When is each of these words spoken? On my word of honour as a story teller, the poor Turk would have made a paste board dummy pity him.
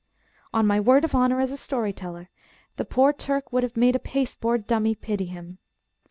On 0.51 0.65
my 0.65 0.79
word 0.79 1.05
of 1.05 1.13
honour 1.13 1.39
as 1.41 1.51
a 1.51 1.57
story 1.57 1.93
teller, 1.93 2.31
the 2.77 2.85
poor 2.85 3.13
Turk 3.13 3.53
would 3.53 3.61
have 3.61 3.77
made 3.77 3.95
a 3.95 3.99
paste 3.99 4.41
board 4.41 4.65
dummy 4.65 4.95
pity 4.95 5.25
him. 5.25 5.59